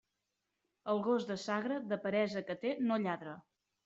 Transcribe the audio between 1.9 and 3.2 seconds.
de peresa que té, no